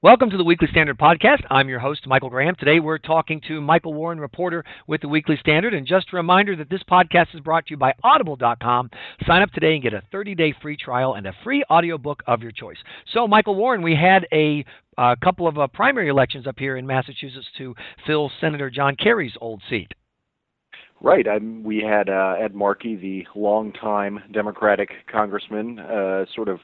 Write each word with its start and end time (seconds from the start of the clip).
Welcome 0.00 0.30
to 0.30 0.36
the 0.36 0.44
Weekly 0.44 0.68
Standard 0.70 0.96
Podcast. 0.96 1.42
I'm 1.50 1.68
your 1.68 1.80
host, 1.80 2.06
Michael 2.06 2.30
Graham. 2.30 2.54
Today 2.54 2.78
we're 2.78 2.98
talking 2.98 3.40
to 3.48 3.60
Michael 3.60 3.94
Warren, 3.94 4.20
reporter 4.20 4.64
with 4.86 5.00
the 5.00 5.08
Weekly 5.08 5.36
Standard. 5.40 5.74
And 5.74 5.84
just 5.84 6.12
a 6.12 6.16
reminder 6.16 6.54
that 6.54 6.70
this 6.70 6.84
podcast 6.88 7.34
is 7.34 7.40
brought 7.40 7.66
to 7.66 7.70
you 7.72 7.78
by 7.78 7.92
Audible.com. 8.04 8.90
Sign 9.26 9.42
up 9.42 9.50
today 9.50 9.74
and 9.74 9.82
get 9.82 9.94
a 9.94 10.04
30 10.12 10.36
day 10.36 10.54
free 10.62 10.76
trial 10.76 11.14
and 11.14 11.26
a 11.26 11.34
free 11.42 11.64
audiobook 11.68 12.22
of 12.28 12.42
your 12.42 12.52
choice. 12.52 12.76
So, 13.12 13.26
Michael 13.26 13.56
Warren, 13.56 13.82
we 13.82 13.96
had 13.96 14.24
a 14.32 14.64
couple 15.20 15.48
of 15.48 15.58
uh, 15.58 15.66
primary 15.66 16.10
elections 16.10 16.46
up 16.46 16.60
here 16.60 16.76
in 16.76 16.86
Massachusetts 16.86 17.48
to 17.58 17.74
fill 18.06 18.30
Senator 18.40 18.70
John 18.70 18.94
Kerry's 18.94 19.34
old 19.40 19.62
seat. 19.68 19.90
Right. 21.00 21.26
I'm, 21.26 21.64
we 21.64 21.82
had 21.82 22.08
uh, 22.08 22.36
Ed 22.40 22.54
Markey, 22.54 22.94
the 22.94 23.26
longtime 23.34 24.20
Democratic 24.32 24.90
congressman, 25.10 25.80
uh, 25.80 26.24
sort 26.36 26.48
of 26.48 26.60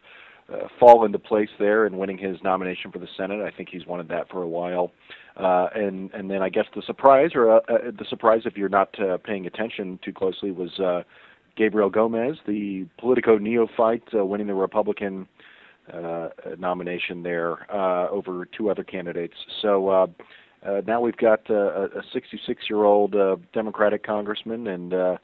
uh, 0.53 0.69
fall 0.79 1.05
into 1.05 1.19
place 1.19 1.49
there 1.59 1.87
and 1.87 1.99
winning 1.99 2.19
his 2.19 2.37
nomination 2.43 2.93
for 2.93 2.99
the 2.99 3.09
Senate. 3.17 3.41
I 3.41 3.51
think 3.51 3.69
he's 3.71 3.87
wanted 3.87 4.09
that 4.09 4.29
for 4.31 4.43
a 4.43 4.49
while. 4.49 4.93
Uh, 5.37 5.69
and 5.75 6.13
and 6.13 6.31
then 6.31 6.43
I 6.43 6.49
guess 6.49 6.67
the 6.77 6.83
surprise, 6.83 7.31
or 7.35 7.51
uh, 7.51 7.61
uh, 7.69 7.91
the 7.99 8.05
surprise 8.09 8.43
if 8.45 8.57
you're 8.57 8.69
not 8.69 8.99
uh, 9.01 9.17
paying 9.19 9.47
attention 9.47 9.99
too 10.05 10.13
closely, 10.13 10.53
was 10.53 10.79
uh, 10.79 11.03
Gabriel 11.57 11.91
Gomez, 11.91 12.37
the 12.47 12.87
Politico 12.99 13.39
neophyte, 13.39 14.05
winning 14.13 14.47
the 14.47 14.55
Republican 14.55 15.27
nomination 16.59 17.23
there 17.23 17.71
over 18.11 18.47
two 18.57 18.71
other 18.71 18.85
candidates. 18.85 19.35
So 19.61 20.09
now 20.87 21.01
we've 21.01 21.17
got 21.17 21.49
a 21.51 22.03
66 22.13 22.65
year 22.71 22.85
old 22.85 23.15
uh, 23.15 23.37
Democratic 23.53 24.05
congressman 24.05 24.67
and 24.69 24.93
a 24.93 25.19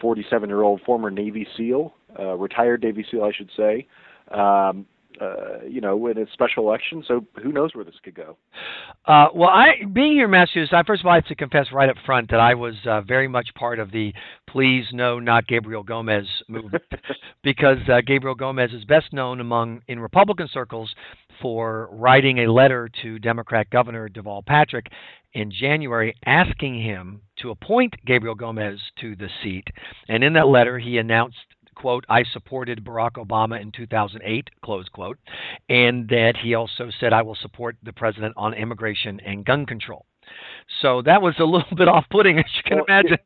47 0.00 0.48
year 0.48 0.62
old 0.62 0.80
former 0.82 1.10
Navy 1.10 1.46
SEAL, 1.56 1.94
retired 2.36 2.82
Navy 2.82 3.06
SEAL, 3.10 3.24
I 3.24 3.32
should 3.32 3.50
say, 3.56 3.86
um, 4.32 4.86
uh, 5.20 5.62
you 5.66 5.80
know, 5.80 6.06
in 6.08 6.18
a 6.18 6.26
special 6.32 6.68
election. 6.68 7.02
So 7.06 7.24
who 7.42 7.52
knows 7.52 7.74
where 7.74 7.84
this 7.84 7.94
could 8.02 8.14
go? 8.14 8.36
Uh, 9.06 9.28
well, 9.34 9.48
I 9.48 9.84
being 9.92 10.12
here 10.12 10.26
in 10.26 10.30
Massachusetts, 10.30 10.72
I 10.74 10.82
first 10.82 11.00
of 11.00 11.06
all 11.06 11.12
I 11.12 11.16
have 11.16 11.26
to 11.26 11.34
confess 11.34 11.68
right 11.72 11.88
up 11.88 11.96
front 12.04 12.30
that 12.30 12.40
I 12.40 12.54
was 12.54 12.74
uh, 12.86 13.00
very 13.02 13.28
much 13.28 13.48
part 13.54 13.78
of 13.78 13.90
the 13.92 14.12
"Please 14.48 14.84
No, 14.92 15.18
Not 15.18 15.46
Gabriel 15.46 15.82
Gomez" 15.82 16.26
movement 16.48 16.84
because 17.42 17.78
uh, 17.90 18.00
Gabriel 18.06 18.34
Gomez 18.34 18.72
is 18.72 18.84
best 18.84 19.12
known 19.12 19.40
among 19.40 19.80
in 19.88 20.00
Republican 20.00 20.48
circles 20.52 20.94
for 21.40 21.88
writing 21.92 22.38
a 22.40 22.52
letter 22.52 22.88
to 23.02 23.18
Democrat 23.18 23.68
Governor 23.70 24.08
Deval 24.08 24.44
Patrick 24.44 24.86
in 25.36 25.50
January 25.50 26.14
asking 26.24 26.82
him 26.82 27.20
to 27.38 27.50
appoint 27.50 27.94
Gabriel 28.06 28.34
Gomez 28.34 28.80
to 29.00 29.14
the 29.16 29.28
seat. 29.42 29.68
And 30.08 30.24
in 30.24 30.32
that 30.32 30.48
letter, 30.48 30.78
he 30.78 30.96
announced 30.96 31.36
quote, 31.76 32.04
I 32.08 32.24
supported 32.32 32.84
Barack 32.84 33.12
Obama 33.12 33.60
in 33.60 33.70
2008, 33.70 34.50
close 34.64 34.88
quote, 34.88 35.18
and 35.68 36.08
that 36.08 36.34
he 36.42 36.54
also 36.54 36.90
said, 36.98 37.12
I 37.12 37.22
will 37.22 37.36
support 37.36 37.76
the 37.82 37.92
president 37.92 38.34
on 38.36 38.54
immigration 38.54 39.20
and 39.20 39.44
gun 39.44 39.64
control. 39.66 40.04
So 40.82 41.02
that 41.02 41.22
was 41.22 41.34
a 41.38 41.44
little 41.44 41.68
bit 41.76 41.88
off 41.88 42.04
putting, 42.10 42.38
as 42.38 42.44
you 42.56 42.62
can 42.64 42.78
well, 42.78 42.86
imagine. 42.88 43.18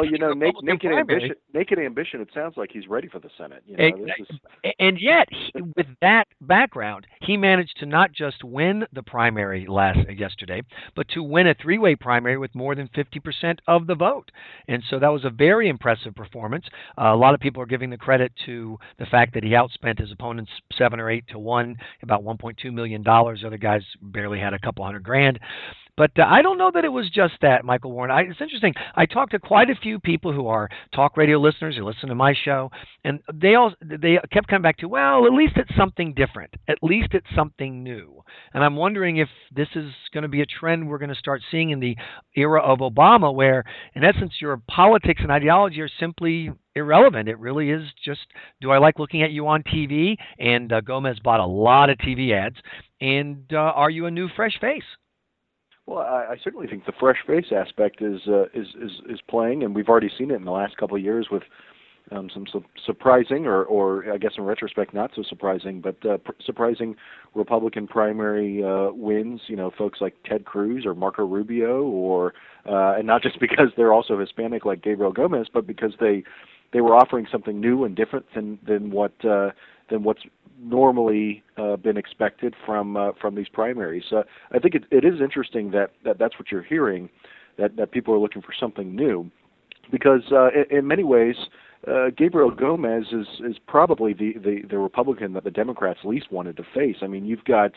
Well, 0.00 0.10
you 0.10 0.18
know, 0.18 0.32
naked, 0.32 0.62
naked 0.62 0.92
ambition. 0.92 1.34
Naked 1.54 1.78
ambition. 1.78 2.20
It 2.20 2.28
sounds 2.34 2.56
like 2.56 2.70
he's 2.72 2.86
ready 2.88 3.08
for 3.08 3.18
the 3.18 3.30
Senate. 3.36 3.62
You 3.66 3.76
know, 3.76 4.06
is... 4.18 4.72
And 4.78 4.98
yet, 5.00 5.28
he, 5.30 5.62
with 5.76 5.86
that 6.00 6.26
background, 6.40 7.06
he 7.22 7.36
managed 7.36 7.76
to 7.80 7.86
not 7.86 8.12
just 8.12 8.44
win 8.44 8.84
the 8.92 9.02
primary 9.02 9.66
last 9.66 9.98
yesterday, 10.16 10.62
but 10.94 11.08
to 11.10 11.22
win 11.22 11.48
a 11.48 11.54
three-way 11.54 11.96
primary 11.96 12.38
with 12.38 12.54
more 12.54 12.74
than 12.74 12.88
50% 12.88 13.58
of 13.66 13.86
the 13.86 13.94
vote. 13.94 14.30
And 14.68 14.82
so 14.88 14.98
that 14.98 15.08
was 15.08 15.24
a 15.24 15.30
very 15.30 15.68
impressive 15.68 16.14
performance. 16.14 16.64
Uh, 17.00 17.14
a 17.14 17.16
lot 17.16 17.34
of 17.34 17.40
people 17.40 17.62
are 17.62 17.66
giving 17.66 17.90
the 17.90 17.96
credit 17.96 18.32
to 18.46 18.78
the 18.98 19.06
fact 19.06 19.34
that 19.34 19.42
he 19.42 19.50
outspent 19.50 19.98
his 19.98 20.12
opponents 20.12 20.50
seven 20.76 21.00
or 21.00 21.10
eight 21.10 21.24
to 21.28 21.38
one, 21.38 21.76
about 22.02 22.22
1.2 22.24 22.72
million 22.72 23.02
dollars. 23.02 23.42
Other 23.44 23.58
guys 23.58 23.82
barely 24.02 24.38
had 24.38 24.54
a 24.54 24.58
couple 24.58 24.84
hundred 24.84 25.02
grand. 25.02 25.38
But 25.98 26.12
uh, 26.16 26.22
I 26.22 26.42
don't 26.42 26.58
know 26.58 26.70
that 26.72 26.84
it 26.84 26.92
was 26.92 27.10
just 27.10 27.34
that, 27.42 27.64
Michael 27.64 27.90
Warren. 27.90 28.12
I, 28.12 28.20
it's 28.20 28.40
interesting. 28.40 28.72
I 28.94 29.04
talked 29.04 29.32
to 29.32 29.40
quite 29.40 29.68
a 29.68 29.74
few 29.74 29.98
people 29.98 30.32
who 30.32 30.46
are 30.46 30.68
talk 30.94 31.16
radio 31.16 31.38
listeners 31.38 31.76
who 31.76 31.84
listen 31.84 32.08
to 32.08 32.14
my 32.14 32.34
show, 32.44 32.70
and 33.02 33.18
they 33.34 33.56
all 33.56 33.74
they 33.82 34.18
kept 34.32 34.46
coming 34.46 34.62
back 34.62 34.78
to, 34.78 34.88
well, 34.88 35.26
at 35.26 35.32
least 35.32 35.54
it's 35.56 35.76
something 35.76 36.14
different. 36.14 36.54
At 36.68 36.78
least 36.82 37.08
it's 37.14 37.26
something 37.34 37.82
new. 37.82 38.22
And 38.54 38.62
I'm 38.62 38.76
wondering 38.76 39.16
if 39.16 39.28
this 39.52 39.66
is 39.74 39.92
going 40.14 40.22
to 40.22 40.28
be 40.28 40.40
a 40.40 40.46
trend 40.46 40.88
we're 40.88 40.98
going 40.98 41.08
to 41.08 41.16
start 41.16 41.42
seeing 41.50 41.70
in 41.70 41.80
the 41.80 41.96
era 42.36 42.62
of 42.62 42.78
Obama, 42.78 43.34
where 43.34 43.64
in 43.96 44.04
essence 44.04 44.34
your 44.40 44.62
politics 44.70 45.20
and 45.22 45.32
ideology 45.32 45.80
are 45.80 45.90
simply 45.98 46.52
irrelevant. 46.76 47.28
It 47.28 47.40
really 47.40 47.70
is 47.70 47.82
just, 48.04 48.20
do 48.60 48.70
I 48.70 48.78
like 48.78 49.00
looking 49.00 49.22
at 49.22 49.32
you 49.32 49.48
on 49.48 49.64
TV? 49.64 50.16
And 50.38 50.72
uh, 50.72 50.80
Gomez 50.80 51.18
bought 51.18 51.40
a 51.40 51.46
lot 51.46 51.90
of 51.90 51.98
TV 51.98 52.32
ads. 52.32 52.56
And 53.00 53.44
uh, 53.52 53.56
are 53.56 53.90
you 53.90 54.06
a 54.06 54.10
new 54.12 54.28
fresh 54.36 54.56
face? 54.60 54.84
Well, 55.88 56.00
I, 56.00 56.32
I 56.32 56.36
certainly 56.44 56.66
think 56.66 56.84
the 56.84 56.92
fresh 57.00 57.16
face 57.26 57.46
aspect 57.50 58.02
is 58.02 58.20
uh, 58.28 58.42
is 58.52 58.66
is 58.78 58.90
is 59.08 59.20
playing, 59.26 59.62
and 59.62 59.74
we've 59.74 59.88
already 59.88 60.10
seen 60.18 60.30
it 60.30 60.34
in 60.34 60.44
the 60.44 60.50
last 60.50 60.76
couple 60.76 60.98
of 60.98 61.02
years 61.02 61.28
with 61.30 61.44
um, 62.12 62.28
some 62.32 62.44
su- 62.52 62.64
surprising, 62.84 63.46
or 63.46 63.64
or 63.64 64.12
I 64.12 64.18
guess 64.18 64.32
in 64.36 64.44
retrospect 64.44 64.92
not 64.92 65.12
so 65.16 65.22
surprising, 65.22 65.80
but 65.80 65.96
uh, 66.04 66.18
pr- 66.18 66.32
surprising 66.44 66.94
Republican 67.34 67.86
primary 67.86 68.62
uh, 68.62 68.92
wins. 68.92 69.40
You 69.46 69.56
know, 69.56 69.70
folks 69.78 70.02
like 70.02 70.14
Ted 70.26 70.44
Cruz 70.44 70.84
or 70.84 70.94
Marco 70.94 71.24
Rubio, 71.24 71.84
or 71.84 72.34
uh, 72.66 72.96
and 72.98 73.06
not 73.06 73.22
just 73.22 73.40
because 73.40 73.68
they're 73.78 73.94
also 73.94 74.20
Hispanic 74.20 74.66
like 74.66 74.82
Gabriel 74.82 75.12
Gomez, 75.12 75.46
but 75.50 75.66
because 75.66 75.92
they 75.98 76.22
they 76.72 76.80
were 76.80 76.94
offering 76.94 77.26
something 77.30 77.60
new 77.60 77.84
and 77.84 77.96
different 77.96 78.26
than 78.34 78.58
than 78.66 78.90
what 78.90 79.12
uh, 79.24 79.50
than 79.90 80.02
what's 80.02 80.22
normally 80.60 81.42
uh, 81.56 81.76
been 81.76 81.96
expected 81.96 82.54
from 82.66 82.96
uh, 82.96 83.12
from 83.20 83.34
these 83.34 83.48
primaries. 83.48 84.04
Uh, 84.12 84.22
I 84.52 84.58
think 84.58 84.74
it, 84.74 84.84
it 84.90 85.04
is 85.04 85.20
interesting 85.20 85.70
that, 85.72 85.92
that 86.04 86.18
that's 86.18 86.38
what 86.38 86.50
you're 86.50 86.62
hearing, 86.62 87.08
that 87.58 87.76
that 87.76 87.90
people 87.92 88.14
are 88.14 88.18
looking 88.18 88.42
for 88.42 88.52
something 88.58 88.94
new, 88.94 89.30
because 89.90 90.22
uh, 90.32 90.48
in, 90.48 90.78
in 90.78 90.86
many 90.86 91.04
ways. 91.04 91.36
Uh, 91.86 92.10
Gabriel 92.16 92.50
Gomez 92.50 93.04
is 93.12 93.26
is 93.48 93.56
probably 93.66 94.12
the, 94.12 94.34
the 94.42 94.62
the 94.68 94.78
Republican 94.78 95.32
that 95.34 95.44
the 95.44 95.50
Democrats 95.50 96.00
least 96.04 96.32
wanted 96.32 96.56
to 96.56 96.64
face. 96.74 96.96
I 97.02 97.06
mean, 97.06 97.24
you've 97.24 97.44
got 97.44 97.72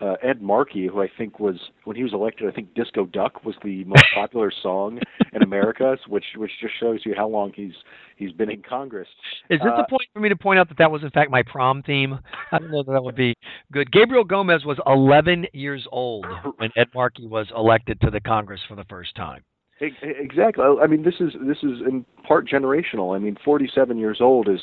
uh, 0.00 0.14
Ed 0.22 0.40
Markey, 0.40 0.86
who 0.86 1.02
I 1.02 1.08
think 1.18 1.40
was 1.40 1.56
when 1.84 1.96
he 1.96 2.02
was 2.02 2.12
elected, 2.12 2.48
I 2.48 2.52
think 2.52 2.74
"Disco 2.74 3.06
Duck" 3.06 3.44
was 3.44 3.54
the 3.64 3.84
most 3.84 4.04
popular 4.14 4.52
song 4.62 5.00
in 5.32 5.42
America, 5.42 5.96
which 6.06 6.24
which 6.36 6.52
just 6.60 6.74
shows 6.78 7.00
you 7.04 7.14
how 7.16 7.26
long 7.26 7.52
he's 7.54 7.72
he's 8.16 8.32
been 8.32 8.50
in 8.50 8.62
Congress. 8.62 9.08
Is 9.50 9.60
this 9.60 9.72
uh, 9.72 9.82
a 9.82 9.88
point 9.88 10.08
for 10.12 10.20
me 10.20 10.28
to 10.28 10.36
point 10.36 10.58
out 10.58 10.68
that 10.68 10.78
that 10.78 10.90
was 10.90 11.02
in 11.02 11.10
fact 11.10 11.30
my 11.30 11.42
prom 11.42 11.82
theme? 11.82 12.18
I 12.52 12.58
don't 12.58 12.70
know 12.70 12.82
that 12.84 12.92
that 12.92 13.02
would 13.02 13.16
be 13.16 13.34
good. 13.72 13.90
Gabriel 13.90 14.24
Gomez 14.24 14.64
was 14.64 14.78
11 14.86 15.46
years 15.52 15.86
old 15.90 16.26
when 16.58 16.70
Ed 16.76 16.88
Markey 16.94 17.26
was 17.26 17.46
elected 17.56 18.00
to 18.02 18.10
the 18.10 18.20
Congress 18.20 18.60
for 18.68 18.76
the 18.76 18.84
first 18.84 19.14
time. 19.16 19.42
Exactly. 19.80 20.64
I 20.64 20.86
mean, 20.86 21.02
this 21.02 21.16
is 21.20 21.32
this 21.40 21.58
is 21.58 21.80
in 21.86 22.04
part 22.26 22.48
generational. 22.48 23.14
I 23.14 23.18
mean, 23.18 23.36
47 23.44 23.98
years 23.98 24.18
old 24.20 24.48
is 24.48 24.60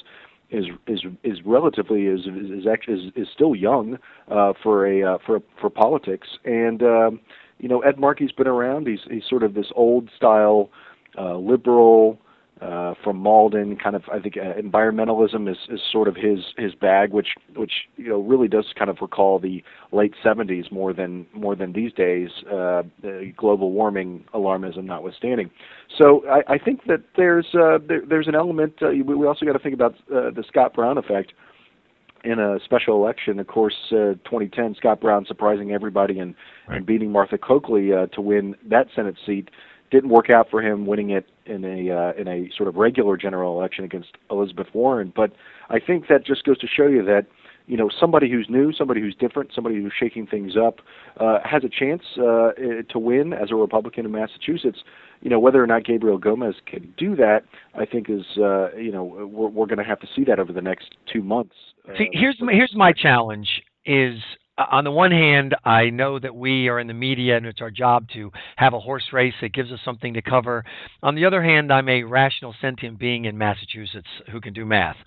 is 0.51 0.65
is 0.87 1.01
is 1.23 1.39
relatively 1.45 2.05
is 2.07 2.21
is 2.25 2.67
actually 2.71 3.07
is, 3.07 3.11
is 3.15 3.27
still 3.33 3.55
young 3.55 3.97
uh, 4.29 4.53
for 4.61 4.85
a 4.85 5.03
uh, 5.03 5.17
for 5.25 5.41
for 5.59 5.69
politics, 5.69 6.27
and 6.43 6.83
um, 6.83 7.19
you 7.59 7.69
know 7.69 7.79
Ed 7.81 7.97
Markey's 7.97 8.31
been 8.31 8.47
around. 8.47 8.87
He's 8.87 8.99
he's 9.09 9.23
sort 9.29 9.43
of 9.43 9.53
this 9.53 9.67
old 9.75 10.09
style 10.15 10.69
uh, 11.17 11.37
liberal 11.37 12.19
uh, 12.61 12.93
from 13.03 13.17
Malden. 13.17 13.75
Kind 13.77 13.95
of, 13.95 14.03
I 14.11 14.19
think 14.19 14.37
uh, 14.37 14.59
environmentalism 14.59 15.49
is, 15.49 15.57
is 15.69 15.81
sort 15.91 16.07
of 16.07 16.15
his 16.15 16.39
his 16.57 16.73
bag, 16.73 17.11
which 17.11 17.29
which 17.55 17.73
you 17.97 18.09
know 18.09 18.19
really 18.19 18.47
does 18.47 18.65
kind 18.77 18.89
of 18.89 18.97
recall 19.01 19.39
the 19.39 19.63
late 19.91 20.13
'70s 20.23 20.71
more 20.71 20.93
than 20.93 21.25
more 21.33 21.55
than 21.55 21.73
these 21.73 21.93
days. 21.93 22.29
Uh, 22.51 22.83
global 23.35 23.71
warming 23.71 24.23
alarmism 24.33 24.85
notwithstanding. 24.85 25.49
So 25.97 26.23
I, 26.29 26.53
I 26.53 26.57
think 26.57 26.85
that 26.87 27.03
there's 27.17 27.47
uh, 27.53 27.79
there, 27.85 28.01
there's 28.07 28.27
an 28.27 28.35
element. 28.35 28.73
Uh, 28.81 28.89
we 29.05 29.27
also 29.27 29.45
got 29.45 29.53
to 29.53 29.59
think 29.59 29.73
about 29.73 29.95
uh, 30.11 30.31
the 30.31 30.43
Scott 30.47 30.73
Brown 30.73 30.97
effect 30.97 31.33
in 32.25 32.39
a 32.39 32.57
special 32.65 32.95
election. 32.95 33.39
Of 33.39 33.47
course, 33.47 33.75
uh, 33.91 34.17
2010, 34.25 34.75
Scott 34.75 34.99
Brown 34.99 35.25
surprising 35.27 35.71
everybody 35.71 36.19
and, 36.19 36.35
right. 36.67 36.77
and 36.77 36.85
beating 36.85 37.11
Martha 37.11 37.37
Coakley 37.37 37.93
uh, 37.93 38.07
to 38.07 38.21
win 38.21 38.55
that 38.67 38.87
Senate 38.95 39.15
seat 39.25 39.49
didn't 39.95 40.09
work 40.09 40.29
out 40.29 40.49
for 40.49 40.61
him 40.61 40.85
winning 40.85 41.09
it 41.09 41.25
in 41.45 41.63
a 41.63 41.89
uh, 41.89 42.11
in 42.19 42.27
a 42.27 42.49
sort 42.55 42.67
of 42.67 42.75
regular 42.75 43.15
general 43.15 43.57
election 43.57 43.85
against 43.85 44.09
Elizabeth 44.29 44.67
Warren. 44.73 45.13
But 45.15 45.31
I 45.69 45.79
think 45.79 46.07
that 46.09 46.25
just 46.25 46.43
goes 46.43 46.57
to 46.59 46.67
show 46.67 46.87
you 46.87 47.03
that 47.05 47.27
you 47.65 47.77
know 47.77 47.89
somebody 47.97 48.29
who's 48.29 48.47
new, 48.49 48.73
somebody 48.73 48.99
who's 48.99 49.15
different, 49.15 49.51
somebody 49.55 49.77
who's 49.77 49.93
shaking 49.97 50.27
things 50.27 50.57
up 50.57 50.81
uh, 51.17 51.39
has 51.45 51.63
a 51.63 51.69
chance 51.69 52.03
uh, 52.17 52.51
to 52.89 52.99
win 52.99 53.31
as 53.31 53.51
a 53.51 53.55
Republican 53.55 54.05
in 54.05 54.11
Massachusetts. 54.11 54.79
You 55.21 55.29
know 55.29 55.39
whether 55.39 55.63
or 55.63 55.67
not 55.67 55.85
Gabriel 55.85 56.17
Gomez 56.17 56.55
can 56.65 56.93
do 56.97 57.15
that, 57.15 57.43
I 57.73 57.85
think 57.85 58.09
is 58.09 58.25
uh, 58.37 58.75
you 58.75 58.91
know 58.91 59.05
we're, 59.05 59.47
we're 59.47 59.65
going 59.65 59.77
to 59.77 59.85
have 59.85 60.01
to 60.01 60.07
see 60.13 60.25
that 60.25 60.39
over 60.39 60.51
the 60.51 60.61
next 60.61 60.95
two 61.11 61.23
months. 61.23 61.55
See, 61.97 62.09
here's 62.11 62.37
my, 62.41 62.51
here's 62.51 62.75
my 62.75 62.91
challenge: 62.91 63.63
is 63.85 64.19
Uh, 64.57 64.65
on 64.71 64.83
the 64.83 64.91
one 64.91 65.11
hand, 65.11 65.55
I 65.63 65.89
know 65.89 66.19
that 66.19 66.35
we 66.35 66.67
are 66.67 66.79
in 66.79 66.87
the 66.87 66.93
media 66.93 67.37
and 67.37 67.45
it's 67.45 67.61
our 67.61 67.71
job 67.71 68.07
to 68.13 68.31
have 68.55 68.73
a 68.73 68.79
horse 68.79 69.05
race 69.11 69.33
that 69.41 69.53
gives 69.53 69.71
us 69.71 69.79
something 69.83 70.13
to 70.13 70.21
cover. 70.21 70.63
On 71.03 71.15
the 71.15 71.25
other 71.25 71.43
hand, 71.43 71.71
I'm 71.71 71.89
a 71.89 72.03
rational, 72.03 72.55
sentient 72.61 72.99
being 72.99 73.25
in 73.25 73.37
Massachusetts 73.37 74.07
who 74.31 74.39
can 74.39 74.53
do 74.53 74.65
math. 74.65 74.97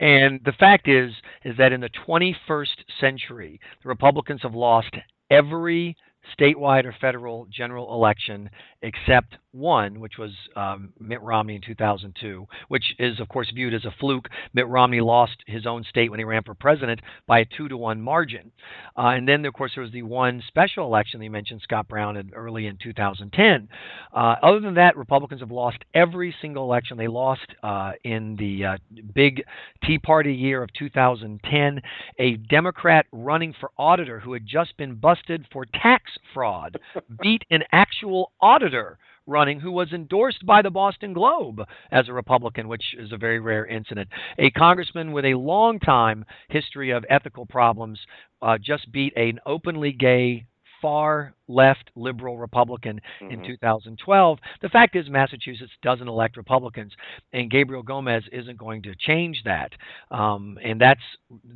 and 0.00 0.40
the 0.44 0.52
fact 0.52 0.88
is, 0.88 1.12
is 1.44 1.56
that 1.58 1.72
in 1.72 1.80
the 1.80 1.90
21st 2.06 2.76
century, 3.00 3.60
the 3.82 3.88
Republicans 3.88 4.42
have 4.42 4.54
lost 4.54 4.94
every 5.30 5.96
statewide 6.38 6.84
or 6.84 6.94
federal 7.00 7.46
general 7.50 7.92
election 7.94 8.50
except 8.82 9.36
one, 9.56 10.00
which 10.00 10.18
was 10.18 10.32
um, 10.54 10.92
Mitt 11.00 11.20
Romney 11.22 11.56
in 11.56 11.62
2002, 11.62 12.46
which 12.68 12.94
is, 12.98 13.18
of 13.20 13.28
course, 13.28 13.50
viewed 13.54 13.74
as 13.74 13.84
a 13.84 13.94
fluke. 13.98 14.28
Mitt 14.54 14.68
Romney 14.68 15.00
lost 15.00 15.36
his 15.46 15.66
own 15.66 15.84
state 15.84 16.10
when 16.10 16.20
he 16.20 16.24
ran 16.24 16.42
for 16.42 16.54
president 16.54 17.00
by 17.26 17.40
a 17.40 17.44
two 17.56 17.68
to 17.68 17.76
one 17.76 18.00
margin. 18.00 18.52
Uh, 18.96 19.08
and 19.08 19.28
then, 19.28 19.44
of 19.44 19.54
course, 19.54 19.72
there 19.74 19.82
was 19.82 19.92
the 19.92 20.02
one 20.02 20.42
special 20.48 20.86
election 20.86 21.18
that 21.20 21.24
you 21.24 21.30
mentioned, 21.30 21.60
Scott 21.62 21.88
Brown, 21.88 22.16
in, 22.16 22.30
early 22.34 22.66
in 22.66 22.78
2010. 22.82 23.68
Uh, 24.14 24.18
other 24.42 24.60
than 24.60 24.74
that, 24.74 24.96
Republicans 24.96 25.40
have 25.40 25.50
lost 25.50 25.78
every 25.94 26.34
single 26.40 26.64
election. 26.64 26.96
They 26.96 27.08
lost 27.08 27.46
uh, 27.62 27.92
in 28.04 28.36
the 28.36 28.64
uh, 28.64 28.76
big 29.14 29.42
Tea 29.84 29.98
Party 29.98 30.32
year 30.32 30.62
of 30.62 30.72
2010. 30.74 31.80
A 32.18 32.36
Democrat 32.36 33.06
running 33.12 33.54
for 33.60 33.70
auditor 33.78 34.20
who 34.20 34.32
had 34.32 34.46
just 34.46 34.76
been 34.76 34.94
busted 34.94 35.46
for 35.52 35.66
tax 35.66 36.10
fraud 36.34 36.78
beat 37.20 37.44
an 37.50 37.62
actual 37.72 38.32
auditor 38.40 38.98
running 39.26 39.60
who 39.60 39.72
was 39.72 39.92
endorsed 39.92 40.44
by 40.46 40.62
the 40.62 40.70
Boston 40.70 41.12
Globe 41.12 41.60
as 41.90 42.08
a 42.08 42.12
Republican, 42.12 42.68
which 42.68 42.94
is 42.98 43.12
a 43.12 43.16
very 43.16 43.40
rare 43.40 43.66
incident. 43.66 44.08
A 44.38 44.50
congressman 44.50 45.12
with 45.12 45.24
a 45.24 45.34
long 45.34 45.78
time 45.80 46.24
history 46.48 46.90
of 46.90 47.04
ethical 47.10 47.46
problems 47.46 47.98
uh, 48.42 48.58
just 48.58 48.90
beat 48.92 49.16
an 49.16 49.40
openly 49.46 49.92
gay 49.92 50.46
far 50.86 51.34
left 51.48 51.90
liberal 51.96 52.38
Republican 52.38 53.00
mm-hmm. 53.20 53.32
in 53.32 53.44
2012. 53.44 54.38
The 54.62 54.68
fact 54.68 54.94
is, 54.94 55.10
Massachusetts 55.10 55.72
doesn't 55.82 56.06
elect 56.06 56.36
Republicans, 56.36 56.92
and 57.32 57.50
Gabriel 57.50 57.82
Gomez 57.82 58.22
isn't 58.30 58.56
going 58.56 58.84
to 58.84 58.94
change 58.94 59.42
that. 59.44 59.72
Um, 60.12 60.56
and 60.62 60.80
that's 60.80 61.00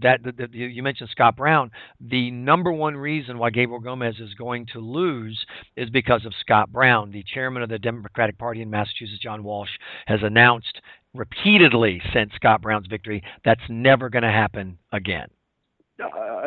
that. 0.03 0.25
The, 0.25 0.33
the, 0.33 0.59
you 0.59 0.83
mentioned 0.83 1.11
Scott 1.13 1.37
Brown. 1.37 1.71
The 2.01 2.33
number 2.33 2.73
one 2.73 2.97
reason 2.97 3.39
why 3.39 3.51
Gabriel 3.51 3.79
Gomez 3.79 4.17
is 4.19 4.35
going 4.35 4.67
to 4.73 4.81
lose 4.81 5.39
is 5.77 5.89
because 5.91 6.27
of 6.27 6.33
Scott 6.41 6.73
Brown. 6.73 7.13
The 7.13 7.25
chairman 7.33 7.63
of 7.63 7.69
the 7.69 7.79
Democratic 7.79 8.37
Party 8.37 8.63
in 8.63 8.69
Massachusetts, 8.69 9.23
John 9.23 9.45
Walsh, 9.45 9.71
has 10.07 10.19
announced 10.25 10.81
repeatedly 11.15 12.03
since 12.13 12.33
Scott 12.35 12.63
Brown's 12.63 12.89
victory 12.89 13.23
that's 13.45 13.63
never 13.69 14.11
going 14.11 14.25
to 14.25 14.33
happen 14.33 14.77
again. 14.91 15.29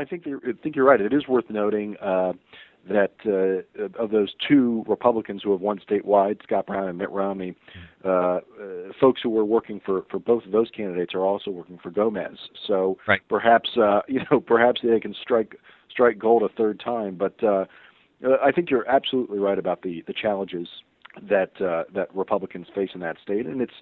I 0.03 0.06
think 0.06 0.25
you're, 0.25 0.39
I 0.45 0.53
think 0.62 0.75
you're 0.75 0.86
right. 0.86 1.00
It 1.00 1.13
is 1.13 1.27
worth 1.27 1.50
noting 1.50 1.95
uh, 1.97 2.33
that 2.89 3.13
uh, 3.25 4.01
of 4.01 4.12
those 4.12 4.33
two 4.47 4.83
Republicans 4.88 5.41
who 5.44 5.51
have 5.51 5.62
won 5.62 5.80
statewide, 5.80 6.44
Scott 6.44 6.68
Brown 6.68 6.89
and 6.89 6.97
Mitt 6.97 7.09
Romney, 7.09 7.56
uh, 8.03 8.09
uh, 8.09 8.39
folks 9.00 9.21
who 9.24 9.30
were 9.30 9.45
working 9.45 9.80
for, 9.85 10.03
for 10.12 10.19
both 10.19 10.45
of 10.45 10.51
those 10.51 10.69
candidates 10.75 11.13
are 11.13 11.21
also 11.21 11.50
working 11.50 11.80
for 11.81 11.91
Gomez. 11.91 12.38
So 12.68 12.97
right. 13.07 13.21
perhaps 13.30 13.69
uh, 13.77 14.01
you 14.07 14.21
know 14.30 14.39
perhaps 14.39 14.81
they 14.83 15.00
can 15.00 15.15
strike 15.21 15.56
strike 15.89 16.19
gold 16.19 16.44
a 16.44 16.50
third 16.50 16.80
time. 16.80 17.15
But 17.15 17.41
uh, 17.44 17.65
uh, 18.25 18.38
I 18.44 18.51
think 18.51 18.69
you're 18.69 18.88
absolutely 18.89 19.39
right 19.39 19.59
about 19.59 19.81
the 19.81 20.03
the 20.07 20.13
challenges 20.13 20.68
that 21.29 21.62
uh, 21.62 21.83
that 21.94 22.13
Republicans 22.13 22.68
face 22.74 22.89
in 22.94 23.00
that 23.01 23.18
state, 23.21 23.45
and 23.45 23.62
it's 23.62 23.74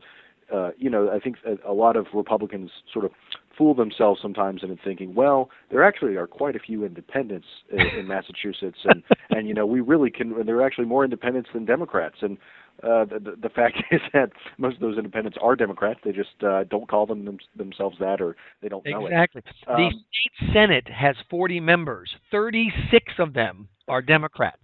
uh, 0.54 0.72
you 0.78 0.90
know, 0.90 1.10
I 1.10 1.20
think 1.20 1.38
a 1.68 1.74
lot 1.74 1.96
of 1.96 2.08
Republicans 2.14 2.72
sort 2.92 3.06
of 3.06 3.12
fool 3.58 3.74
themselves 3.74 4.20
sometimes 4.22 4.64
into 4.64 4.78
thinking, 4.84 5.14
well, 5.14 5.50
there 5.70 5.84
actually 5.84 6.16
are 6.16 6.28
quite 6.28 6.56
a 6.56 6.60
few 6.60 6.84
independents 6.86 7.48
in, 7.72 7.80
in 8.00 8.08
Massachusetts, 8.08 8.80
and 8.86 9.04
and 9.30 9.48
you 9.48 9.54
know, 9.54 9.66
we 9.66 9.82
really 9.82 10.10
can. 10.10 10.34
And 10.34 10.48
There 10.48 10.58
are 10.58 10.66
actually 10.66 10.86
more 10.86 11.04
independents 11.04 11.50
than 11.54 11.66
Democrats, 11.66 12.18
and 12.22 12.38
uh, 12.84 13.06
the, 13.06 13.36
the 13.42 13.50
fact 13.50 13.78
is 13.92 14.02
that 14.14 14.32
most 14.58 14.76
of 14.76 14.82
those 14.82 14.98
independents 14.98 15.38
are 15.42 15.56
Democrats. 15.56 16.00
They 16.04 16.12
just 16.12 16.44
uh, 16.44 16.64
don't 16.66 16.88
call 16.88 17.06
them, 17.06 17.26
them 17.26 17.38
themselves 17.56 17.98
that, 18.00 18.22
or 18.22 18.36
they 18.62 18.70
don't 18.70 18.86
exactly. 18.86 19.02
know 19.02 19.08
it. 19.08 19.14
Exactly. 19.14 19.42
Um, 19.68 19.76
the 19.78 19.90
state 19.90 20.54
senate 20.54 20.88
has 20.90 21.16
40 21.30 21.60
members. 21.60 22.10
36 22.32 23.14
of 23.20 23.34
them 23.34 23.68
are 23.88 24.02
Democrats. 24.02 24.64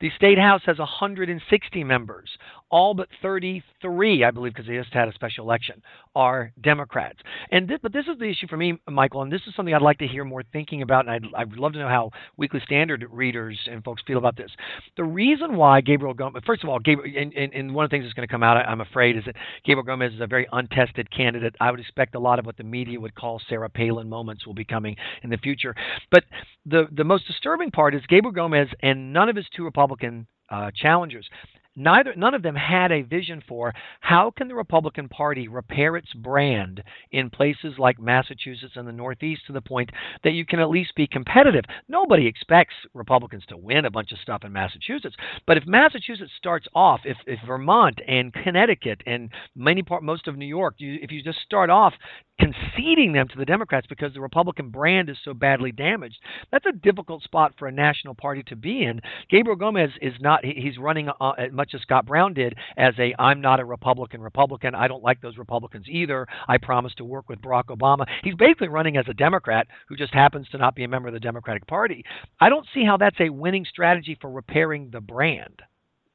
The 0.00 0.10
state 0.16 0.38
house 0.38 0.60
has 0.66 0.78
160 0.78 1.84
members. 1.84 2.28
All 2.70 2.94
but 2.94 3.08
33, 3.22 4.24
I 4.24 4.30
believe, 4.30 4.52
because 4.52 4.66
they 4.66 4.76
just 4.76 4.92
had 4.92 5.08
a 5.08 5.12
special 5.12 5.44
election, 5.44 5.82
are 6.14 6.52
Democrats. 6.60 7.18
And 7.52 7.68
this, 7.68 7.78
but 7.82 7.92
this 7.92 8.06
is 8.06 8.18
the 8.18 8.24
issue 8.24 8.48
for 8.48 8.56
me, 8.56 8.80
Michael, 8.90 9.22
and 9.22 9.30
this 9.30 9.42
is 9.46 9.54
something 9.54 9.72
I'd 9.72 9.82
like 9.82 9.98
to 9.98 10.06
hear 10.06 10.24
more 10.24 10.42
thinking 10.52 10.82
about, 10.82 11.06
and 11.06 11.10
I'd, 11.10 11.34
I'd 11.36 11.52
love 11.52 11.74
to 11.74 11.78
know 11.78 11.88
how 11.88 12.10
Weekly 12.36 12.60
Standard 12.64 13.04
readers 13.10 13.58
and 13.70 13.84
folks 13.84 14.02
feel 14.06 14.18
about 14.18 14.36
this. 14.36 14.50
The 14.96 15.04
reason 15.04 15.56
why 15.56 15.80
Gabriel 15.80 16.14
Gomez, 16.14 16.42
first 16.44 16.64
of 16.64 16.68
all, 16.68 16.80
Gabriel, 16.80 17.16
and, 17.16 17.32
and, 17.34 17.54
and 17.54 17.74
one 17.74 17.84
of 17.84 17.90
the 17.90 17.94
things 17.94 18.04
that's 18.04 18.14
going 18.14 18.26
to 18.26 18.32
come 18.32 18.42
out, 18.42 18.56
I'm 18.56 18.80
afraid, 18.80 19.16
is 19.16 19.24
that 19.26 19.36
Gabriel 19.64 19.84
Gomez 19.84 20.14
is 20.14 20.20
a 20.20 20.26
very 20.26 20.48
untested 20.52 21.10
candidate. 21.10 21.54
I 21.60 21.70
would 21.70 21.80
expect 21.80 22.14
a 22.14 22.20
lot 22.20 22.38
of 22.38 22.46
what 22.46 22.56
the 22.56 22.64
media 22.64 23.00
would 23.00 23.14
call 23.14 23.40
Sarah 23.48 23.70
Palin 23.70 24.08
moments 24.08 24.46
will 24.46 24.54
be 24.54 24.64
coming 24.64 24.96
in 25.22 25.30
the 25.30 25.38
future. 25.38 25.74
But 26.10 26.24
the 26.64 26.86
the 26.92 27.04
most 27.04 27.26
disturbing 27.26 27.70
part 27.70 27.94
is 27.94 28.02
Gabriel 28.08 28.32
Gomez 28.32 28.68
and 28.80 29.12
none 29.12 29.28
of 29.28 29.36
his 29.36 29.46
two 29.54 29.64
Republican 29.64 30.26
uh, 30.50 30.70
challengers 30.74 31.28
neither 31.76 32.14
none 32.16 32.34
of 32.34 32.42
them 32.42 32.54
had 32.54 32.90
a 32.90 33.02
vision 33.02 33.42
for 33.48 33.72
how 34.00 34.32
can 34.36 34.48
the 34.48 34.54
Republican 34.54 35.08
Party 35.08 35.48
repair 35.48 35.96
its 35.96 36.12
brand 36.14 36.82
in 37.12 37.30
places 37.30 37.74
like 37.78 38.00
Massachusetts 38.00 38.72
and 38.76 38.88
the 38.88 38.92
Northeast 38.92 39.42
to 39.46 39.52
the 39.52 39.60
point 39.60 39.90
that 40.24 40.32
you 40.32 40.44
can 40.44 40.58
at 40.58 40.70
least 40.70 40.94
be 40.96 41.06
competitive. 41.06 41.64
Nobody 41.88 42.26
expects 42.26 42.74
Republicans 42.94 43.44
to 43.48 43.56
win 43.56 43.84
a 43.84 43.90
bunch 43.90 44.12
of 44.12 44.18
stuff 44.18 44.44
in 44.44 44.52
Massachusetts, 44.52 45.16
but 45.46 45.56
if 45.56 45.66
Massachusetts 45.66 46.32
starts 46.36 46.66
off, 46.74 47.00
if, 47.04 47.16
if 47.26 47.38
Vermont 47.46 48.00
and 48.08 48.32
Connecticut 48.32 49.02
and 49.06 49.30
many 49.54 49.82
part 49.82 50.02
most 50.02 50.26
of 50.26 50.36
New 50.36 50.46
York, 50.46 50.74
you, 50.78 50.98
if 51.02 51.10
you 51.10 51.22
just 51.22 51.40
start 51.40 51.70
off 51.70 51.92
conceding 52.38 53.12
them 53.12 53.26
to 53.28 53.38
the 53.38 53.44
Democrats 53.44 53.86
because 53.88 54.12
the 54.12 54.20
Republican 54.20 54.68
brand 54.68 55.08
is 55.08 55.16
so 55.24 55.32
badly 55.32 55.72
damaged, 55.72 56.18
that's 56.50 56.66
a 56.66 56.72
difficult 56.72 57.22
spot 57.22 57.52
for 57.58 57.68
a 57.68 57.72
national 57.72 58.14
party 58.14 58.42
to 58.44 58.56
be 58.56 58.84
in. 58.84 59.00
Gabriel 59.30 59.56
Gomez 59.56 59.90
is 60.02 60.14
not 60.20 60.44
he's 60.44 60.78
running 60.78 61.08
uh, 61.20 61.32
much 61.52 61.65
much 61.66 61.74
as 61.74 61.82
Scott 61.82 62.06
Brown 62.06 62.32
did 62.32 62.54
as 62.76 62.94
a 62.98 63.14
I'm 63.18 63.40
not 63.40 63.58
a 63.58 63.64
Republican 63.64 64.20
Republican. 64.20 64.74
I 64.74 64.86
don't 64.86 65.02
like 65.02 65.20
those 65.20 65.36
Republicans 65.36 65.86
either. 65.88 66.26
I 66.46 66.58
promise 66.58 66.94
to 66.96 67.04
work 67.04 67.28
with 67.28 67.40
Barack 67.40 67.64
Obama. 67.64 68.06
He's 68.22 68.34
basically 68.34 68.68
running 68.68 68.96
as 68.96 69.06
a 69.08 69.14
Democrat 69.14 69.66
who 69.88 69.96
just 69.96 70.14
happens 70.14 70.48
to 70.50 70.58
not 70.58 70.76
be 70.76 70.84
a 70.84 70.88
member 70.88 71.08
of 71.08 71.14
the 71.14 71.20
Democratic 71.20 71.66
Party. 71.66 72.04
I 72.40 72.48
don't 72.48 72.66
see 72.72 72.84
how 72.84 72.96
that's 72.96 73.16
a 73.20 73.30
winning 73.30 73.66
strategy 73.68 74.16
for 74.20 74.30
repairing 74.30 74.90
the 74.92 75.00
brand. 75.00 75.62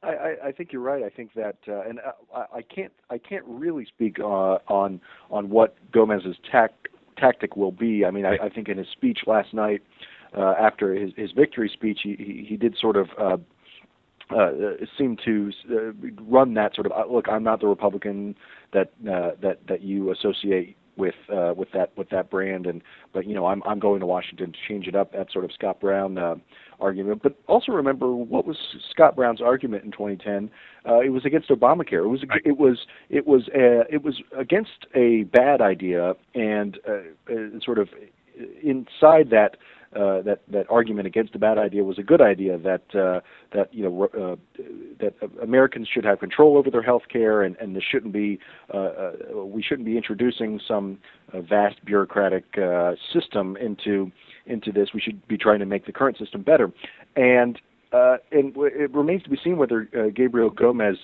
I, 0.03 0.35
I, 0.45 0.51
think 0.51 0.73
you're 0.73 0.81
right. 0.81 1.03
I 1.03 1.09
think 1.09 1.31
that, 1.35 1.57
uh, 1.67 1.81
and 1.81 1.99
I, 2.35 2.57
I 2.57 2.61
can't, 2.63 2.91
I 3.11 3.19
can't 3.19 3.45
really 3.45 3.85
speak 3.85 4.17
uh, 4.19 4.57
on 4.67 4.99
on 5.29 5.47
what 5.51 5.75
Gomez's 5.91 6.37
tact, 6.51 6.87
tactic 7.17 7.55
will 7.55 7.71
be. 7.71 8.03
I 8.03 8.09
mean, 8.09 8.25
I, 8.25 8.37
I 8.45 8.49
think 8.49 8.67
in 8.67 8.79
his 8.79 8.87
speech 8.93 9.19
last 9.27 9.53
night, 9.53 9.83
uh, 10.35 10.55
after 10.59 10.95
his, 10.95 11.11
his 11.17 11.31
victory 11.33 11.69
speech, 11.71 11.99
he, 12.01 12.15
he, 12.17 12.45
he 12.49 12.57
did 12.57 12.75
sort 12.79 12.97
of 12.97 13.09
uh, 13.19 13.37
uh, 14.35 14.85
seem 14.97 15.17
to 15.25 15.51
uh, 15.71 15.91
run 16.23 16.53
that 16.55 16.75
sort 16.75 16.87
of 16.87 16.91
uh, 16.91 17.11
look. 17.11 17.27
I'm 17.29 17.43
not 17.43 17.59
the 17.61 17.67
Republican 17.67 18.35
that 18.73 18.91
uh, 19.09 19.31
that 19.41 19.59
that 19.67 19.81
you 19.81 20.11
associate 20.11 20.77
with 20.97 21.15
uh, 21.33 21.53
with 21.55 21.69
that 21.73 21.91
with 21.97 22.09
that 22.09 22.29
brand, 22.29 22.67
and 22.67 22.81
but 23.13 23.25
you 23.25 23.33
know 23.33 23.47
I'm 23.47 23.61
I'm 23.63 23.79
going 23.79 23.99
to 23.99 24.05
Washington 24.05 24.51
to 24.51 24.57
change 24.67 24.87
it 24.87 24.95
up. 24.95 25.13
That 25.13 25.31
sort 25.31 25.45
of 25.45 25.51
Scott 25.51 25.79
Brown 25.79 26.17
uh, 26.17 26.35
argument. 26.79 27.21
But 27.23 27.35
also 27.47 27.71
remember 27.71 28.13
what 28.13 28.45
was 28.45 28.57
Scott 28.91 29.15
Brown's 29.15 29.41
argument 29.41 29.83
in 29.83 29.91
2010? 29.91 30.49
Uh, 30.87 30.99
it 30.99 31.09
was 31.09 31.25
against 31.25 31.49
Obamacare. 31.49 32.03
It 32.03 32.09
was 32.09 32.23
right. 32.29 32.41
it 32.45 32.57
was 32.57 32.85
it 33.09 33.25
was 33.25 33.49
uh, 33.49 33.85
it 33.89 34.03
was 34.03 34.21
against 34.37 34.85
a 34.95 35.23
bad 35.23 35.61
idea, 35.61 36.13
and 36.35 36.77
uh, 36.87 37.33
uh, 37.33 37.59
sort 37.63 37.79
of 37.79 37.89
inside 38.63 39.29
that 39.29 39.57
uh, 39.95 40.21
that 40.21 40.39
that 40.49 40.65
argument 40.69 41.05
against 41.05 41.35
a 41.35 41.39
bad 41.39 41.57
idea 41.57 41.83
was 41.83 41.99
a 41.99 42.03
good 42.03 42.21
idea. 42.21 42.57
That 42.57 42.95
uh, 42.95 43.19
that 43.53 43.73
you 43.73 43.83
know 43.83 44.03
uh, 44.05 44.63
that 44.99 45.13
Americans 45.41 45.87
should 45.93 46.05
have 46.05 46.19
control 46.19 46.57
over 46.57 46.71
their 46.71 46.81
health 46.81 47.03
care, 47.11 47.43
and 47.43 47.57
and 47.57 47.75
this 47.75 47.83
shouldn't 47.83 48.13
be 48.13 48.39
uh, 48.73 48.77
uh, 48.77 49.11
we 49.43 49.61
shouldn't 49.61 49.85
be 49.85 49.97
introducing 49.97 50.61
some 50.65 50.97
uh, 51.33 51.41
vast 51.41 51.83
bureaucratic 51.83 52.45
system 53.13 53.57
into 53.57 54.11
into 54.45 54.71
this. 54.71 54.89
We 54.93 55.01
should 55.01 55.27
be 55.27 55.37
trying 55.37 55.59
to 55.59 55.65
make 55.65 55.85
the 55.85 55.93
current 55.93 56.17
system 56.17 56.41
better, 56.41 56.71
and. 57.15 57.59
Uh, 57.93 58.15
and 58.31 58.55
it 58.55 58.89
remains 58.93 59.21
to 59.21 59.29
be 59.29 59.37
seen 59.43 59.57
whether 59.57 59.83
Gabriel 60.15 60.49
Gomez 60.49 60.95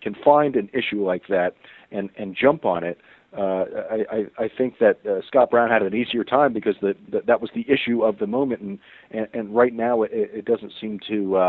can 0.00 0.16
find 0.24 0.56
an 0.56 0.70
issue 0.72 1.04
like 1.04 1.26
that 1.28 1.52
and, 1.92 2.08
and 2.16 2.34
jump 2.34 2.64
on 2.64 2.82
it 2.82 2.98
uh, 3.36 3.64
I, 4.10 4.24
I 4.38 4.50
think 4.58 4.78
that 4.80 4.98
uh, 5.06 5.20
Scott 5.28 5.50
Brown 5.50 5.70
had 5.70 5.82
an 5.82 5.94
easier 5.94 6.24
time 6.24 6.52
because 6.52 6.74
the, 6.80 6.94
the, 7.10 7.20
that 7.26 7.40
was 7.40 7.50
the 7.54 7.64
issue 7.68 8.02
of 8.02 8.18
the 8.18 8.26
moment, 8.26 8.60
and 8.60 8.78
and, 9.12 9.28
and 9.32 9.54
right 9.54 9.72
now 9.72 10.02
it, 10.02 10.10
it 10.12 10.44
doesn't 10.44 10.72
seem 10.80 10.98
to 11.08 11.36
uh, 11.36 11.40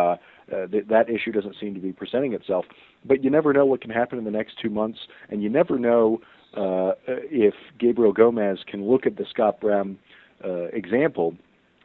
uh, 0.53 0.67
th- 0.67 0.85
that 0.89 1.09
issue 1.09 1.31
doesn't 1.31 1.55
seem 1.59 1.73
to 1.73 1.79
be 1.79 1.91
presenting 1.91 2.33
itself. 2.33 2.65
But 3.03 3.23
you 3.23 3.31
never 3.31 3.51
know 3.51 3.65
what 3.65 3.81
can 3.81 3.89
happen 3.89 4.19
in 4.19 4.25
the 4.25 4.31
next 4.31 4.59
two 4.61 4.69
months, 4.69 5.00
and 5.29 5.41
you 5.41 5.50
never 5.50 5.79
know 5.79 6.21
uh, 6.55 6.91
if 7.07 7.55
Gabriel 7.79 8.13
Gomez 8.13 8.59
can 8.67 8.88
look 8.88 9.07
at 9.07 9.17
the 9.17 9.25
Scott 9.29 9.59
Brown 9.59 9.97
uh, 10.45 10.65
example 10.73 11.35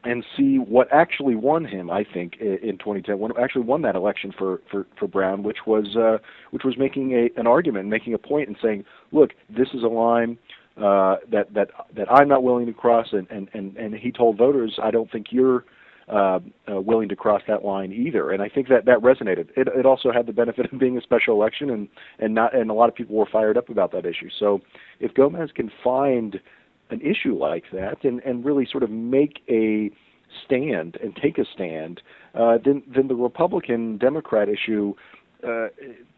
and 0.07 0.25
see 0.37 0.59
what 0.59 0.89
actually 0.93 1.35
won 1.35 1.65
him. 1.65 1.91
I 1.91 2.05
think 2.05 2.37
in 2.41 2.79
2010, 2.79 3.19
what 3.19 3.39
actually 3.39 3.65
won 3.65 3.83
that 3.83 3.97
election 3.97 4.33
for 4.37 4.61
for 4.71 4.87
for 4.99 5.09
Brown, 5.09 5.43
which 5.43 5.67
was 5.67 5.97
uh, 5.97 6.19
which 6.51 6.65
was 6.65 6.79
making 6.79 7.13
a 7.13 7.39
an 7.39 7.47
argument, 7.47 7.89
making 7.89 8.15
a 8.15 8.19
point, 8.19 8.49
and 8.49 8.57
saying, 8.63 8.85
look, 9.13 9.31
this 9.49 9.69
is 9.75 9.83
a 9.83 9.89
line. 9.89 10.39
Uh, 10.77 11.17
that 11.31 11.53
that 11.55 11.71
that 11.95 12.11
I'm 12.13 12.29
not 12.29 12.43
willing 12.43 12.67
to 12.67 12.73
cross, 12.73 13.09
and, 13.13 13.27
and 13.31 13.49
and 13.55 13.77
and 13.77 13.95
he 13.95 14.13
told 14.13 14.37
voters, 14.37 14.79
I 14.83 14.91
don't 14.91 15.11
think 15.11 15.29
you're 15.31 15.65
uh, 16.09 16.39
uh, 16.71 16.81
willing 16.81 17.09
to 17.09 17.17
cross 17.17 17.43
that 17.49 17.65
line 17.65 17.93
either. 17.93 18.31
And 18.31 18.43
I 18.43 18.49
think 18.49 18.69
that 18.69 18.85
that 18.85 18.99
resonated. 18.99 19.49
It, 19.57 19.69
it 19.69 19.87
also 19.87 20.13
had 20.13 20.27
the 20.27 20.33
benefit 20.33 20.73
of 20.73 20.79
being 20.79 20.97
a 20.97 21.01
special 21.01 21.35
election, 21.35 21.71
and 21.71 21.89
and 22.19 22.35
not 22.35 22.55
and 22.55 22.71
a 22.71 22.75
lot 22.75 22.89
of 22.89 22.95
people 22.95 23.17
were 23.17 23.27
fired 23.27 23.57
up 23.57 23.71
about 23.71 23.91
that 23.93 24.07
issue. 24.07 24.29
So 24.39 24.61
if 25.01 25.15
Gomez 25.15 25.51
can 25.55 25.71
find 25.83 26.39
an 26.91 27.01
issue 27.01 27.37
like 27.37 27.65
that 27.73 28.05
and 28.05 28.21
and 28.21 28.45
really 28.45 28.67
sort 28.71 28.83
of 28.83 28.91
make 28.91 29.41
a 29.49 29.91
stand 30.45 30.99
and 31.03 31.17
take 31.17 31.39
a 31.39 31.45
stand, 31.55 32.01
uh, 32.35 32.59
then 32.65 32.83
then 32.95 33.09
the 33.09 33.15
Republican 33.15 33.99
Democrat 33.99 34.49
issue, 34.49 34.95
uh, 35.47 35.69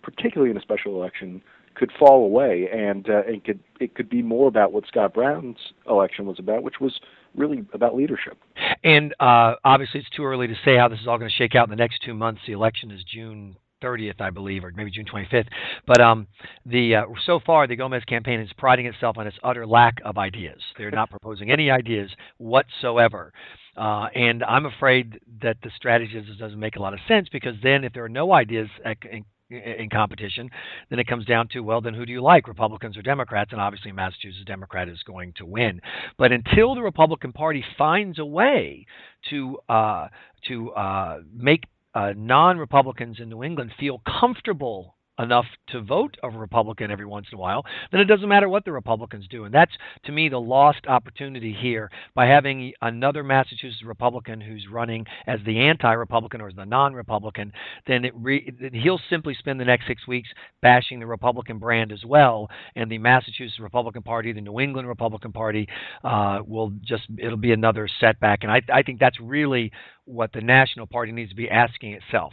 particularly 0.02 0.50
in 0.50 0.56
a 0.56 0.60
special 0.60 0.94
election, 0.94 1.42
could 1.74 1.90
fall 1.98 2.24
away 2.24 2.68
and 2.72 3.08
uh, 3.08 3.22
and 3.26 3.44
could 3.44 3.60
it 3.80 3.94
could 3.94 4.08
be 4.08 4.22
more 4.22 4.48
about 4.48 4.72
what 4.72 4.86
Scott 4.86 5.14
Brown's 5.14 5.58
election 5.88 6.26
was 6.26 6.38
about, 6.38 6.62
which 6.62 6.80
was 6.80 6.98
really 7.34 7.64
about 7.72 7.94
leadership. 7.94 8.36
And 8.84 9.14
uh, 9.20 9.54
obviously, 9.64 10.00
it's 10.00 10.10
too 10.10 10.24
early 10.24 10.46
to 10.46 10.54
say 10.64 10.76
how 10.76 10.88
this 10.88 11.00
is 11.00 11.06
all 11.06 11.18
going 11.18 11.30
to 11.30 11.36
shake 11.36 11.54
out 11.54 11.64
in 11.64 11.70
the 11.70 11.76
next 11.76 12.02
two 12.04 12.14
months. 12.14 12.40
The 12.46 12.52
election 12.52 12.90
is 12.90 13.02
June 13.04 13.56
30th, 13.82 14.20
I 14.20 14.30
believe, 14.30 14.64
or 14.64 14.72
maybe 14.74 14.90
June 14.90 15.04
25th. 15.04 15.48
But 15.86 16.00
um, 16.00 16.26
the 16.66 16.96
uh, 16.96 17.02
so 17.26 17.40
far, 17.44 17.66
the 17.66 17.76
Gomez 17.76 18.04
campaign 18.04 18.40
is 18.40 18.50
priding 18.58 18.86
itself 18.86 19.18
on 19.18 19.26
its 19.26 19.36
utter 19.42 19.66
lack 19.66 19.96
of 20.04 20.18
ideas. 20.18 20.60
They're 20.76 20.90
not 20.90 21.10
proposing 21.10 21.50
any 21.50 21.70
ideas 21.70 22.10
whatsoever. 22.38 23.32
Uh, 23.76 24.08
and 24.14 24.42
I'm 24.42 24.66
afraid 24.66 25.20
that 25.42 25.56
the 25.62 25.70
strategy 25.76 26.20
doesn't 26.38 26.58
make 26.58 26.76
a 26.76 26.80
lot 26.80 26.94
of 26.94 27.00
sense 27.06 27.28
because 27.30 27.54
then, 27.62 27.84
if 27.84 27.92
there 27.92 28.04
are 28.04 28.08
no 28.08 28.32
ideas 28.32 28.68
in, 29.10 29.24
in 29.50 29.88
competition, 29.88 30.50
then 30.90 30.98
it 30.98 31.06
comes 31.06 31.24
down 31.24 31.48
to 31.48 31.60
well, 31.60 31.80
then 31.80 31.94
who 31.94 32.04
do 32.04 32.12
you 32.12 32.20
like, 32.20 32.48
Republicans 32.48 32.96
or 32.96 33.02
Democrats? 33.02 33.52
And 33.52 33.60
obviously, 33.60 33.92
Massachusetts 33.92 34.44
Democrat 34.46 34.88
is 34.88 35.02
going 35.06 35.32
to 35.36 35.46
win. 35.46 35.80
But 36.18 36.32
until 36.32 36.74
the 36.74 36.82
Republican 36.82 37.32
Party 37.32 37.64
finds 37.76 38.18
a 38.18 38.24
way 38.24 38.86
to 39.30 39.58
uh, 39.68 40.08
to 40.48 40.70
uh, 40.72 41.20
make 41.32 41.64
uh, 41.94 42.12
non-Republicans 42.16 43.18
in 43.20 43.28
New 43.28 43.42
England 43.42 43.72
feel 43.78 44.02
comfortable 44.20 44.96
enough 45.18 45.46
to 45.68 45.82
vote 45.82 46.16
a 46.22 46.30
Republican 46.30 46.90
every 46.90 47.06
once 47.06 47.26
in 47.32 47.36
a 47.36 47.40
while, 47.40 47.64
then 47.90 48.00
it 48.00 48.04
doesn't 48.04 48.28
matter 48.28 48.48
what 48.48 48.64
the 48.64 48.72
Republicans 48.72 49.26
do. 49.28 49.44
And 49.44 49.54
that's, 49.54 49.72
to 50.04 50.12
me, 50.12 50.28
the 50.28 50.38
lost 50.38 50.86
opportunity 50.86 51.56
here 51.58 51.90
by 52.14 52.26
having 52.26 52.72
another 52.82 53.22
Massachusetts 53.22 53.84
Republican 53.84 54.40
who's 54.40 54.66
running 54.70 55.06
as 55.26 55.40
the 55.44 55.58
anti 55.58 55.92
Republican 55.92 56.40
or 56.40 56.48
as 56.48 56.54
the 56.54 56.64
non 56.64 56.94
Republican, 56.94 57.52
then 57.86 58.04
it 58.04 58.12
re- 58.16 58.52
he'll 58.72 59.00
simply 59.10 59.34
spend 59.34 59.60
the 59.60 59.64
next 59.64 59.86
six 59.86 60.06
weeks 60.06 60.28
bashing 60.62 61.00
the 61.00 61.06
Republican 61.06 61.58
brand 61.58 61.92
as 61.92 62.04
well. 62.04 62.48
And 62.76 62.90
the 62.90 62.98
Massachusetts 62.98 63.60
Republican 63.60 64.02
Party, 64.02 64.32
the 64.32 64.40
New 64.40 64.60
England 64.60 64.88
Republican 64.88 65.32
Party, 65.32 65.68
uh, 66.04 66.40
will 66.46 66.72
just, 66.84 67.04
it'll 67.18 67.36
be 67.36 67.52
another 67.52 67.88
setback. 68.00 68.40
And 68.42 68.52
I, 68.52 68.62
I 68.72 68.82
think 68.82 69.00
that's 69.00 69.18
really 69.20 69.72
what 70.04 70.32
the 70.32 70.40
National 70.40 70.86
Party 70.86 71.12
needs 71.12 71.30
to 71.30 71.36
be 71.36 71.50
asking 71.50 71.92
itself 71.92 72.32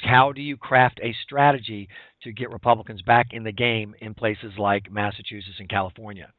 how 0.00 0.32
do 0.32 0.42
you 0.42 0.56
craft 0.56 1.00
a 1.02 1.14
strategy 1.24 1.88
to 2.22 2.32
get 2.32 2.50
Republicans 2.50 3.02
back 3.02 3.28
in 3.32 3.44
the 3.44 3.52
game 3.52 3.94
in 4.00 4.14
places 4.14 4.52
like 4.58 4.90
Massachusetts 4.90 5.56
and 5.58 5.68
California? 5.68 6.32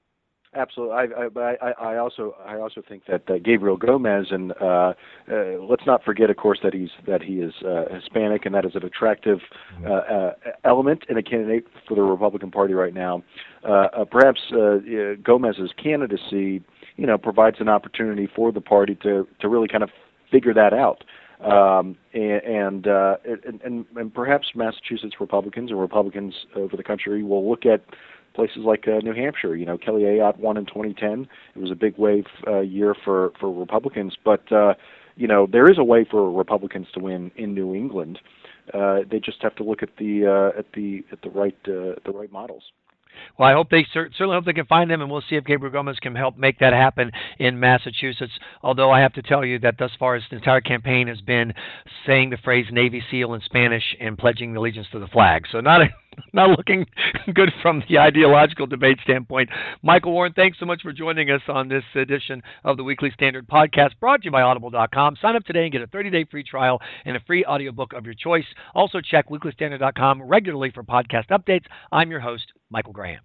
Absolutely, 0.55 0.95
I, 0.95 1.55
I, 1.62 1.71
I 1.71 1.97
also 1.97 2.33
I 2.45 2.55
also 2.55 2.81
think 2.88 3.03
that 3.07 3.29
uh, 3.29 3.39
Gabriel 3.43 3.75
Gomez 3.75 4.27
and 4.31 4.53
uh, 4.62 4.93
uh, 5.29 5.33
let's 5.59 5.85
not 5.85 6.01
forget, 6.05 6.29
of 6.29 6.38
course, 6.38 6.59
that 6.63 6.74
he's 6.74 6.91
that 7.05 7.21
he 7.21 7.41
is 7.41 7.53
uh, 7.65 7.93
Hispanic 7.93 8.45
and 8.45 8.55
that 8.55 8.63
is 8.63 8.71
an 8.74 8.85
attractive 8.85 9.39
mm-hmm. 9.74 9.85
uh, 9.85 9.89
uh, 9.89 10.31
element 10.63 11.03
in 11.09 11.17
a 11.17 11.24
candidate 11.24 11.65
for 11.85 11.95
the 11.95 12.01
Republican 12.01 12.51
Party 12.51 12.74
right 12.74 12.93
now. 12.93 13.21
Uh, 13.67 13.88
uh, 13.97 14.05
perhaps 14.05 14.39
uh, 14.53 14.77
Gomez's 15.21 15.71
candidacy, 15.81 16.63
you 16.95 17.05
know, 17.05 17.17
provides 17.17 17.57
an 17.59 17.67
opportunity 17.67 18.29
for 18.33 18.53
the 18.53 18.62
party 18.62 18.95
to 19.03 19.27
to 19.41 19.50
really 19.50 19.67
kind 19.67 19.83
of 19.83 19.89
figure 20.31 20.53
that 20.53 20.74
out 20.74 21.03
um, 21.42 21.98
and 22.13 22.44
and, 22.44 22.88
uh, 22.88 23.18
and 23.46 23.86
and 23.96 24.13
perhaps 24.13 24.48
Massachusetts 24.56 25.15
Republicans 25.20 25.72
or 25.72 25.75
Republicans 25.75 26.34
over 26.56 26.77
the 26.77 26.84
country 26.84 27.24
will 27.24 27.50
look 27.50 27.65
at 27.65 27.82
places 28.34 28.60
like 28.60 28.88
uh, 28.88 29.00
New 29.00 29.13
Hampshire. 29.13 29.56
You 29.56 29.65
know, 29.65 29.77
Kelly 29.77 30.04
Ayotte 30.04 30.38
won 30.38 30.58
in 30.58 30.65
2010. 30.65 31.27
It 31.56 31.60
was 31.60 31.72
a 31.72 31.75
big 31.75 31.98
wave 31.98 32.25
uh, 32.48 32.60
year 32.60 32.96
for 33.04 33.32
for 33.39 33.51
Republicans, 33.51 34.15
but 34.24 34.51
uh, 34.51 34.75
you 35.15 35.27
know 35.27 35.48
there 35.51 35.70
is 35.70 35.77
a 35.77 35.84
way 35.84 36.06
for 36.10 36.32
Republicans 36.32 36.88
to 36.94 37.00
win 37.00 37.32
in 37.36 37.54
New 37.54 37.74
England. 37.74 38.20
Uh, 38.74 39.00
they 39.10 39.20
just 39.20 39.42
have 39.42 39.56
to 39.56 39.63
look 39.63 39.84
at 39.84 39.89
the 39.98 40.25
uh, 40.25 40.60
at 40.60 40.65
the 40.74 41.04
at 41.12 41.22
the 41.22 41.30
right 41.30 41.58
uh, 41.68 41.96
the 42.06 42.12
right 42.13 42.32
models. 42.32 42.63
Well, 43.38 43.50
I 43.50 43.53
hope 43.53 43.69
they 43.69 43.86
certainly 43.93 44.36
hope 44.36 44.45
they 44.45 44.53
can 44.53 44.65
find 44.65 44.89
them, 44.89 45.01
and 45.01 45.10
we'll 45.10 45.24
see 45.29 45.36
if 45.36 45.45
Gabriel 45.45 45.72
Gomez 45.72 45.98
can 46.00 46.15
help 46.15 46.38
make 46.38 46.60
that 46.60 46.74
happen 46.74 47.12
in 47.39 47.60
Massachusetts. 47.60 48.34
Although 48.63 48.91
I 48.91 49.01
have 49.01 49.13
to 49.13 49.22
tell 49.22 49.45
you 49.45 49.60
that 49.60 49.77
thus 49.77 49.91
far, 50.00 50.15
his 50.15 50.24
entire 50.31 50.62
campaign 50.62 51.07
has 51.07 51.22
been 51.22 51.53
saying 52.05 52.29
the 52.29 52.38
phrase 52.38 52.65
Navy 52.72 53.03
SEAL 53.12 53.34
in 53.34 53.41
Spanish 53.41 53.95
and 54.00 54.17
pledging 54.17 54.55
allegiance 54.55 54.88
to 54.91 55.00
the 55.00 55.07
flag. 55.07 55.45
So 55.51 55.60
not 55.60 55.81
a, 55.81 55.88
not 56.34 56.50
looking 56.50 56.86
good 57.34 57.51
from 57.62 57.84
the 57.89 57.98
ideological 57.98 58.67
debate 58.67 59.00
standpoint. 59.03 59.50
Michael 59.81 60.12
Warren, 60.12 60.34
thanks 60.34 60.60
so 60.60 60.65
much 60.65 60.81
for 60.81 60.91
joining 60.91 61.31
us 61.31 61.41
on 61.48 61.67
this 61.67 61.84
edition 61.95 62.41
of 62.63 62.77
the 62.77 62.84
Weekly 62.84 63.12
Standard 63.12 63.48
podcast 63.48 63.91
brought 64.00 64.22
to 64.22 64.25
you 64.25 64.31
by 64.31 64.41
Audible.com. 64.41 65.15
Sign 65.22 65.36
up 65.36 65.43
today 65.43 65.63
and 65.63 65.72
get 65.72 65.81
a 65.81 65.88
30 65.88 66.10
day 66.10 66.25
free 66.29 66.43
trial 66.43 66.81
and 67.05 67.15
a 67.15 67.19
free 67.22 67.45
audiobook 67.45 67.93
of 67.93 68.05
your 68.05 68.15
choice. 68.15 68.45
Also, 68.74 69.00
check 69.01 69.29
weeklystandard.com 69.29 70.22
regularly 70.22 70.72
for 70.72 70.84
podcast 70.84 71.27
updates. 71.29 71.65
I'm 71.91 72.12
your 72.12 72.19
host, 72.19 72.45
Michael 72.69 72.93
Graham. 72.93 73.19